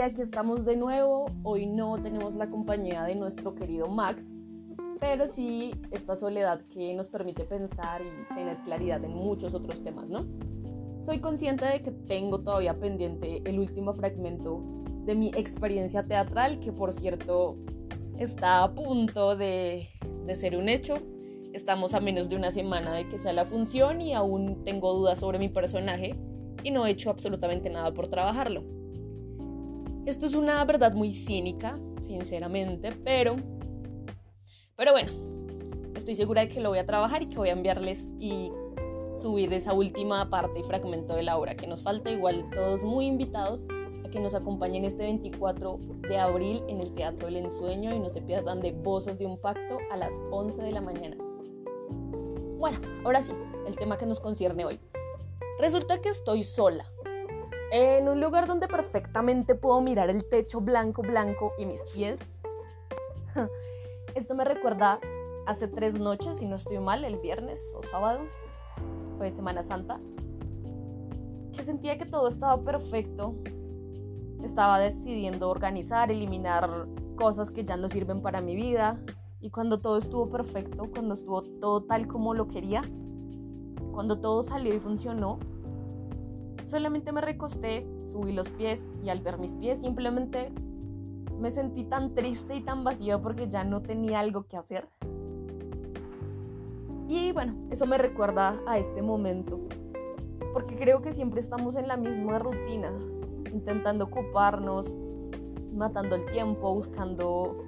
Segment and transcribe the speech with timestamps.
[0.00, 1.26] aquí estamos de nuevo.
[1.42, 4.30] Hoy no tenemos la compañía de nuestro querido Max,
[5.00, 10.10] pero sí esta soledad que nos permite pensar y tener claridad en muchos otros temas,
[10.10, 10.24] ¿no?
[11.00, 14.62] Soy consciente de que tengo todavía pendiente el último fragmento
[15.04, 17.56] de mi experiencia teatral, que por cierto
[18.18, 19.88] está a punto de,
[20.26, 20.94] de ser un hecho.
[21.52, 25.20] Estamos a menos de una semana de que sea la función y aún tengo dudas
[25.20, 26.14] sobre mi personaje
[26.62, 28.77] y no he hecho absolutamente nada por trabajarlo.
[30.08, 33.36] Esto es una verdad muy cínica, sinceramente, pero,
[34.74, 35.12] pero bueno,
[35.94, 38.50] estoy segura de que lo voy a trabajar y que voy a enviarles y
[39.14, 42.10] subir esa última parte y fragmento de la obra que nos falta.
[42.10, 43.66] Igual todos muy invitados
[44.02, 48.08] a que nos acompañen este 24 de abril en el Teatro El Ensueño y no
[48.08, 51.18] se pierdan de Voces de un Pacto a las 11 de la mañana.
[52.56, 53.34] Bueno, ahora sí,
[53.66, 54.80] el tema que nos concierne hoy.
[55.58, 56.86] Resulta que estoy sola,
[57.70, 62.18] en un lugar donde perfectamente puedo mirar el techo blanco, blanco y mis pies.
[64.14, 65.00] Esto me recuerda
[65.46, 68.20] hace tres noches, si no estoy mal, el viernes o sábado,
[69.16, 70.00] fue Semana Santa,
[71.56, 73.34] que sentía que todo estaba perfecto.
[74.42, 79.00] Estaba decidiendo organizar, eliminar cosas que ya no sirven para mi vida.
[79.40, 82.82] Y cuando todo estuvo perfecto, cuando estuvo todo tal como lo quería,
[83.92, 85.40] cuando todo salió y funcionó,
[86.68, 90.52] solamente me recosté, subí los pies y al ver mis pies simplemente
[91.40, 94.88] me sentí tan triste y tan vacía porque ya no tenía algo que hacer.
[97.08, 99.60] Y bueno, eso me recuerda a este momento,
[100.52, 102.92] porque creo que siempre estamos en la misma rutina,
[103.50, 104.94] intentando ocuparnos,
[105.72, 107.64] matando el tiempo, buscando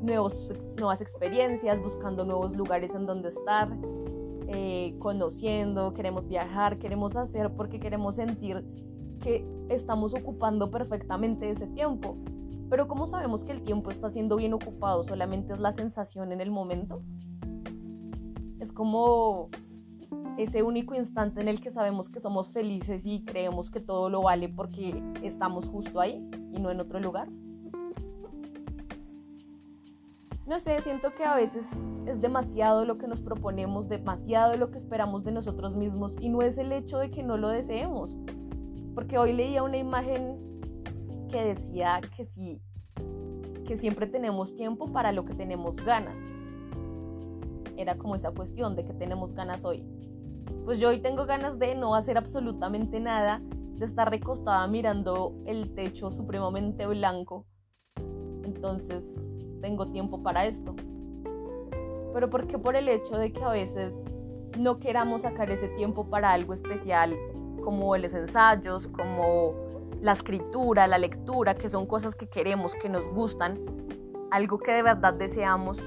[0.00, 3.68] nuevos, nuevas experiencias, buscando nuevos lugares en donde estar,
[4.50, 8.64] eh, conociendo, queremos viajar, queremos hacer porque queremos sentir
[9.20, 12.16] que estamos ocupando perfectamente ese tiempo.
[12.70, 15.04] Pero ¿cómo sabemos que el tiempo está siendo bien ocupado?
[15.04, 17.02] ¿Solamente es la sensación en el momento?
[18.58, 19.50] Es como
[20.38, 24.22] ese único instante en el que sabemos que somos felices y creemos que todo lo
[24.22, 27.28] vale porque estamos justo ahí y no en otro lugar.
[30.48, 31.66] No sé, siento que a veces
[32.06, 36.40] es demasiado lo que nos proponemos, demasiado lo que esperamos de nosotros mismos y no
[36.40, 38.16] es el hecho de que no lo deseemos.
[38.94, 40.38] Porque hoy leía una imagen
[41.30, 42.62] que decía que sí,
[43.66, 46.18] que siempre tenemos tiempo para lo que tenemos ganas.
[47.76, 49.84] Era como esa cuestión de que tenemos ganas hoy.
[50.64, 53.42] Pues yo hoy tengo ganas de no hacer absolutamente nada,
[53.76, 57.44] de estar recostada mirando el techo supremamente blanco.
[58.44, 59.27] Entonces
[59.60, 60.74] tengo tiempo para esto.
[62.12, 64.04] Pero porque por el hecho de que a veces
[64.58, 67.16] no queramos sacar ese tiempo para algo especial,
[67.62, 69.54] como los ensayos, como
[70.00, 73.58] la escritura, la lectura, que son cosas que queremos, que nos gustan,
[74.30, 75.78] algo que de verdad deseamos,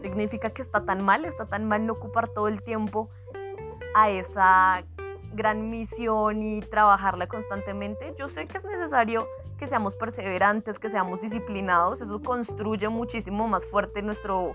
[0.00, 3.08] significa que está tan mal, está tan mal no ocupar todo el tiempo
[3.94, 4.84] a esa
[5.32, 8.14] gran misión y trabajarla constantemente.
[8.18, 9.26] Yo sé que es necesario
[9.58, 14.54] que seamos perseverantes, que seamos disciplinados, eso construye muchísimo más fuerte nuestro,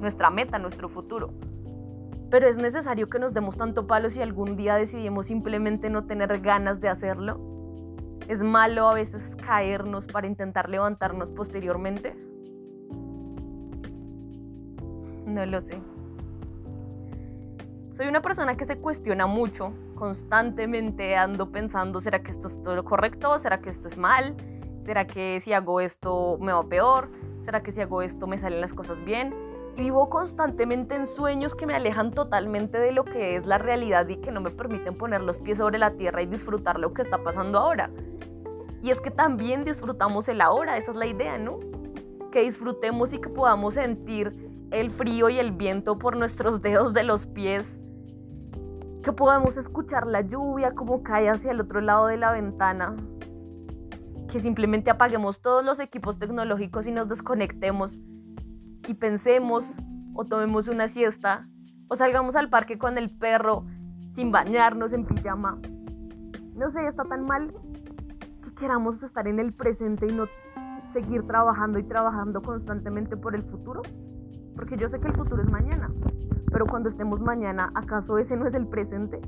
[0.00, 1.30] nuestra meta, nuestro futuro.
[2.30, 6.40] Pero es necesario que nos demos tanto palo si algún día decidimos simplemente no tener
[6.40, 7.38] ganas de hacerlo.
[8.28, 12.16] Es malo a veces caernos para intentar levantarnos posteriormente.
[15.26, 15.78] No lo sé.
[17.92, 22.84] Soy una persona que se cuestiona mucho constantemente ando pensando, ¿será que esto es todo
[22.84, 23.38] correcto?
[23.38, 24.34] ¿Será que esto es mal?
[24.84, 27.10] ¿Será que si hago esto me va peor?
[27.44, 29.34] ¿Será que si hago esto me salen las cosas bien?
[29.76, 34.16] Vivo constantemente en sueños que me alejan totalmente de lo que es la realidad y
[34.16, 37.18] que no me permiten poner los pies sobre la tierra y disfrutar lo que está
[37.18, 37.90] pasando ahora.
[38.82, 41.58] Y es que también disfrutamos el ahora, esa es la idea, ¿no?
[42.30, 44.32] Que disfrutemos y que podamos sentir
[44.70, 47.78] el frío y el viento por nuestros dedos de los pies
[49.04, 52.96] que podamos escuchar la lluvia como cae hacia el otro lado de la ventana,
[54.32, 58.00] que simplemente apaguemos todos los equipos tecnológicos y nos desconectemos
[58.88, 59.70] y pensemos
[60.14, 61.46] o tomemos una siesta
[61.88, 63.66] o salgamos al parque con el perro
[64.14, 65.58] sin bañarnos en pijama.
[66.56, 67.52] No sé, está tan mal
[68.42, 70.26] que queramos estar en el presente y no
[70.94, 73.82] seguir trabajando y trabajando constantemente por el futuro,
[74.56, 75.90] porque yo sé que el futuro es mañana
[76.54, 79.20] pero cuando estemos mañana, ¿acaso ese no es el presente?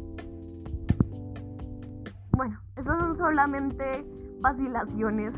[2.31, 4.07] Bueno, esas son solamente
[4.41, 5.35] vacilaciones,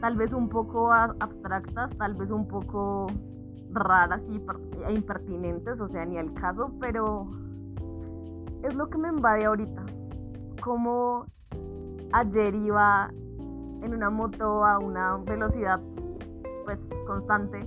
[0.00, 3.08] tal vez un poco abstractas, tal vez un poco
[3.72, 4.22] raras
[4.86, 7.28] e impertinentes, o sea, ni al caso, pero
[8.62, 9.84] es lo que me invade ahorita.
[10.62, 11.26] Como
[12.12, 13.10] ayer iba
[13.82, 15.80] en una moto a una velocidad
[16.64, 17.62] pues constante,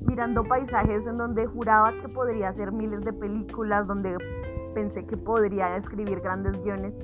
[0.00, 4.16] mirando paisajes en donde juraba que podría hacer miles de películas, donde
[4.74, 6.94] pensé que podría escribir grandes guiones.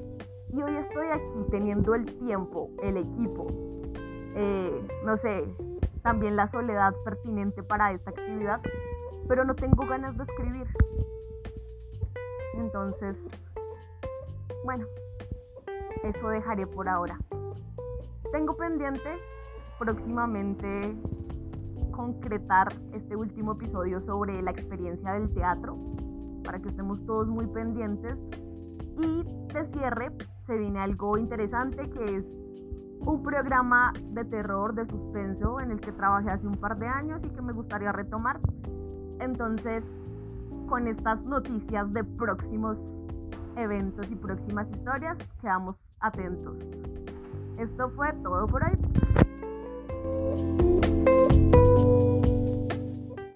[0.52, 3.46] Y hoy estoy aquí teniendo el tiempo, el equipo,
[4.34, 5.44] eh, no sé,
[6.02, 8.60] también la soledad pertinente para esta actividad,
[9.28, 10.66] pero no tengo ganas de escribir.
[12.54, 13.16] Entonces,
[14.64, 14.87] bueno,
[16.02, 17.19] eso dejaré por ahora.
[18.32, 19.19] Tengo pendiente
[19.78, 20.94] próximamente
[22.00, 25.76] concretar este último episodio sobre la experiencia del teatro,
[26.43, 28.17] para que estemos todos muy pendientes.
[28.97, 30.11] Y de cierre
[30.47, 32.25] se viene algo interesante que es
[33.00, 37.20] un programa de terror, de suspenso, en el que trabajé hace un par de años
[37.23, 38.41] y que me gustaría retomar.
[39.19, 39.85] Entonces,
[40.70, 42.79] con estas noticias de próximos
[43.56, 46.56] eventos y próximas historias, quedamos atentos.
[47.58, 48.79] Esto fue todo por hoy.